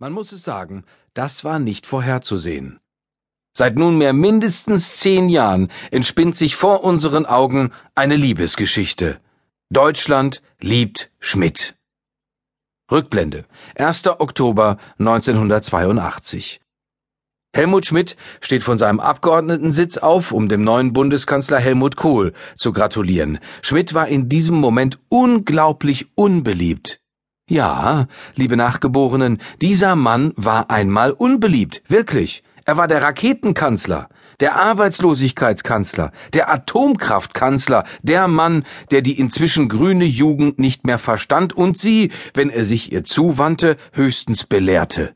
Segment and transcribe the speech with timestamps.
[0.00, 2.78] Man muss es sagen, das war nicht vorherzusehen.
[3.52, 9.20] Seit nunmehr mindestens zehn Jahren entspinnt sich vor unseren Augen eine Liebesgeschichte.
[9.70, 11.74] Deutschland liebt Schmidt.
[12.92, 13.44] Rückblende.
[13.74, 14.06] 1.
[14.06, 16.60] Oktober 1982.
[17.52, 23.40] Helmut Schmidt steht von seinem Abgeordnetensitz auf, um dem neuen Bundeskanzler Helmut Kohl zu gratulieren.
[23.62, 27.00] Schmidt war in diesem Moment unglaublich unbeliebt.
[27.50, 32.42] Ja, liebe Nachgeborenen, dieser Mann war einmal unbeliebt, wirklich.
[32.66, 40.58] Er war der Raketenkanzler, der Arbeitslosigkeitskanzler, der Atomkraftkanzler, der Mann, der die inzwischen grüne Jugend
[40.58, 45.14] nicht mehr verstand und sie, wenn er sich ihr zuwandte, höchstens belehrte.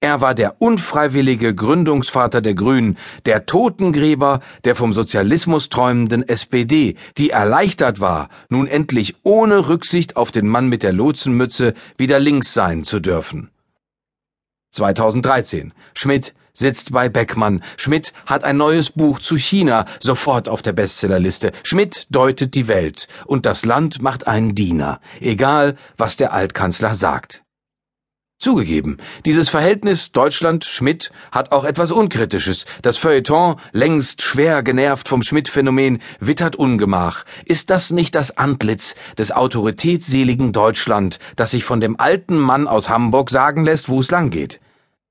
[0.00, 7.30] Er war der unfreiwillige Gründungsvater der Grünen, der Totengräber der vom Sozialismus träumenden SPD, die
[7.30, 12.84] erleichtert war, nun endlich ohne Rücksicht auf den Mann mit der Lotsenmütze wieder links sein
[12.84, 13.50] zu dürfen.
[14.72, 15.72] 2013.
[15.94, 17.62] Schmidt sitzt bei Beckmann.
[17.78, 21.52] Schmidt hat ein neues Buch zu China sofort auf der Bestsellerliste.
[21.62, 27.45] Schmidt deutet die Welt und das Land macht einen Diener, egal was der Altkanzler sagt.
[28.38, 32.66] Zugegeben, dieses Verhältnis Deutschland-Schmidt hat auch etwas Unkritisches.
[32.82, 37.24] Das Feuilleton, längst schwer genervt vom Schmidt-Phänomen, wittert Ungemach.
[37.46, 42.90] Ist das nicht das Antlitz des autoritätsseligen Deutschland, das sich von dem alten Mann aus
[42.90, 44.60] Hamburg sagen lässt, wo es langgeht?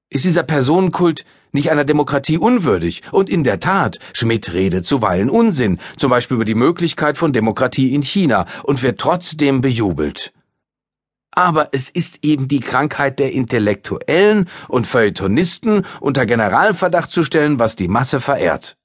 [0.09, 3.01] Ist dieser Personenkult nicht einer Demokratie unwürdig?
[3.11, 7.95] Und in der Tat, Schmidt redet zuweilen Unsinn, zum Beispiel über die Möglichkeit von Demokratie
[7.95, 10.31] in China, und wird trotzdem bejubelt
[11.35, 17.75] aber es ist eben die Krankheit der Intellektuellen und Feuilletonisten unter Generalverdacht zu stellen, was
[17.75, 18.77] die Masse verehrt.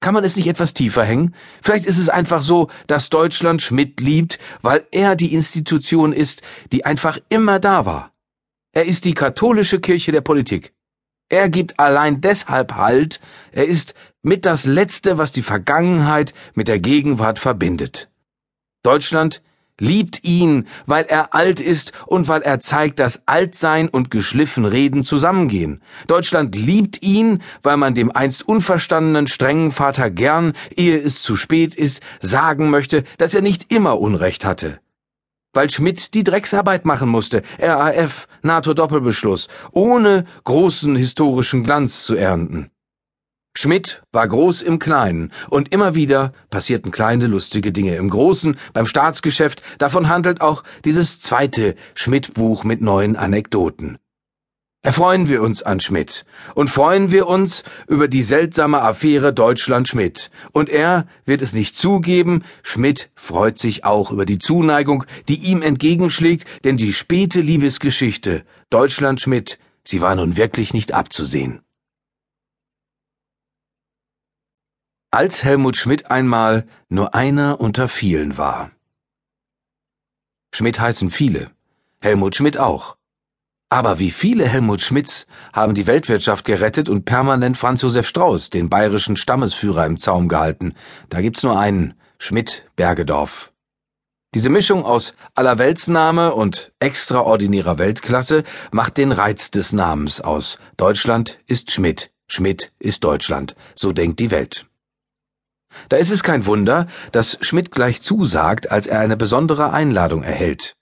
[0.00, 1.34] Kann man es nicht etwas tiefer hängen?
[1.62, 6.84] Vielleicht ist es einfach so, dass Deutschland Schmidt liebt, weil er die Institution ist, die
[6.84, 8.12] einfach immer da war.
[8.72, 10.72] Er ist die katholische Kirche der Politik.
[11.28, 16.78] Er gibt allein deshalb Halt, er ist mit das Letzte, was die Vergangenheit mit der
[16.78, 18.08] Gegenwart verbindet.
[18.82, 19.42] Deutschland
[19.80, 25.04] liebt ihn, weil er alt ist und weil er zeigt, dass Altsein und geschliffen Reden
[25.04, 25.82] zusammengehen.
[26.06, 31.74] Deutschland liebt ihn, weil man dem einst unverstandenen, strengen Vater gern, ehe es zu spät
[31.74, 34.80] ist, sagen möchte, dass er nicht immer Unrecht hatte.
[35.52, 42.70] Weil Schmidt die Drecksarbeit machen musste, RAF, NATO-Doppelbeschluss, ohne großen historischen Glanz zu ernten.
[43.60, 48.86] Schmidt war groß im Kleinen, und immer wieder passierten kleine lustige Dinge im Großen, beim
[48.86, 53.98] Staatsgeschäft, davon handelt auch dieses zweite Schmidt-Buch mit neuen Anekdoten.
[54.80, 56.24] Erfreuen wir uns an Schmidt
[56.54, 60.30] und freuen wir uns über die seltsame Affäre Deutschland-Schmidt.
[60.52, 65.62] Und er wird es nicht zugeben, Schmidt freut sich auch über die Zuneigung, die ihm
[65.62, 71.62] entgegenschlägt, denn die späte Liebesgeschichte Deutschland-Schmidt, sie war nun wirklich nicht abzusehen.
[75.10, 78.72] Als Helmut Schmidt einmal nur einer unter vielen war.
[80.54, 81.50] Schmidt heißen viele,
[82.02, 82.98] Helmut Schmidt auch.
[83.70, 88.68] Aber wie viele Helmut Schmidts haben die Weltwirtschaft gerettet und permanent Franz Josef Strauß, den
[88.68, 90.74] bayerischen Stammesführer, im Zaum gehalten?
[91.08, 93.50] Da gibt's nur einen, Schmidt Bergedorf.
[94.34, 100.58] Diese Mischung aus Allerweltsname und extraordinärer Weltklasse macht den Reiz des Namens aus.
[100.76, 104.67] Deutschland ist Schmidt, Schmidt ist Deutschland, so denkt die Welt.
[105.88, 110.74] Da ist es kein Wunder, dass Schmidt gleich zusagt, als er eine besondere Einladung erhält.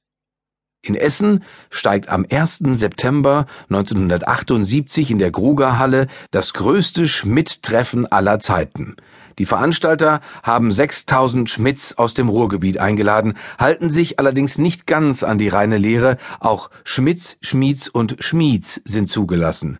[0.82, 2.58] In Essen steigt am 1.
[2.74, 8.96] September 1978 in der Grugerhalle das größte Schmidt-Treffen aller Zeiten.
[9.38, 15.38] Die Veranstalter haben 6000 Schmidts aus dem Ruhrgebiet eingeladen, halten sich allerdings nicht ganz an
[15.38, 19.78] die reine Lehre, auch Schmidts, Schmieds und Schmieds sind zugelassen.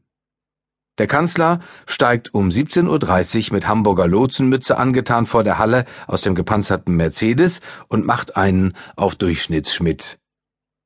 [0.98, 6.34] Der Kanzler steigt um 17.30 Uhr mit Hamburger Lotsenmütze angetan vor der Halle aus dem
[6.34, 10.18] gepanzerten Mercedes und macht einen auf Durchschnittsschmidt.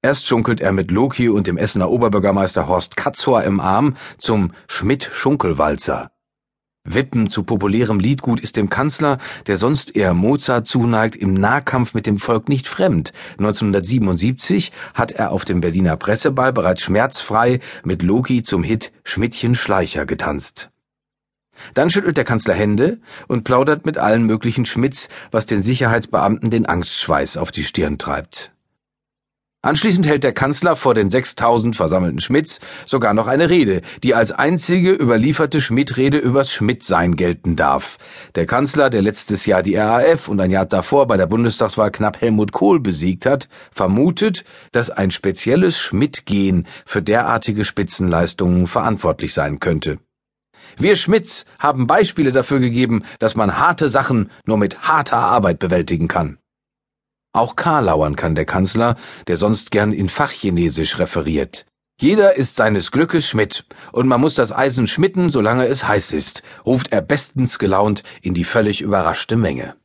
[0.02, 6.10] Erst schunkelt er mit Loki und dem Essener Oberbürgermeister Horst Katzor im Arm zum Schmidt-Schunkelwalzer.
[6.94, 12.06] Wippen zu populärem Liedgut ist dem Kanzler, der sonst eher Mozart zuneigt, im Nahkampf mit
[12.06, 13.12] dem Volk nicht fremd.
[13.38, 20.06] 1977 hat er auf dem Berliner Presseball bereits schmerzfrei mit Loki zum Hit Schmidtchen Schleicher
[20.06, 20.70] getanzt.
[21.74, 22.98] Dann schüttelt der Kanzler Hände
[23.28, 28.52] und plaudert mit allen möglichen Schmidts, was den Sicherheitsbeamten den Angstschweiß auf die Stirn treibt.
[29.62, 34.32] Anschließend hält der Kanzler vor den 6000 versammelten Schmidts sogar noch eine Rede, die als
[34.32, 37.98] einzige überlieferte Schmidt-Rede übers Schmidt-Sein gelten darf.
[38.36, 42.22] Der Kanzler, der letztes Jahr die RAF und ein Jahr davor bei der Bundestagswahl knapp
[42.22, 49.98] Helmut Kohl besiegt hat, vermutet, dass ein spezielles Schmidt-Gen für derartige Spitzenleistungen verantwortlich sein könnte.
[50.78, 56.08] Wir Schmidts haben Beispiele dafür gegeben, dass man harte Sachen nur mit harter Arbeit bewältigen
[56.08, 56.38] kann.
[57.32, 58.96] Auch Karlauern kann der Kanzler,
[59.28, 61.64] der sonst gern in Fachchinesisch referiert.
[62.00, 66.42] Jeder ist seines Glückes Schmidt, und man muss das Eisen schmitten, solange es heiß ist,
[66.66, 69.76] ruft er bestens gelaunt in die völlig überraschte Menge.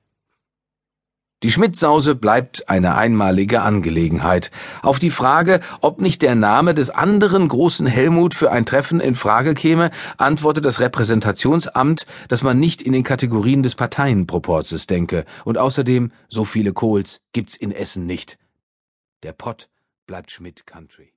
[1.44, 4.52] Die Schmidt-Sause bleibt eine einmalige Angelegenheit.
[4.82, 9.16] Auf die Frage, ob nicht der Name des anderen großen Helmut für ein Treffen in
[9.16, 15.58] Frage käme, antwortet das Repräsentationsamt, dass man nicht in den Kategorien des Parteienproporzes denke und
[15.58, 18.38] außerdem so viele Kohls gibt's in Essen nicht.
[19.24, 19.70] Der Pott
[20.08, 21.15] bleibt Schmidt Country.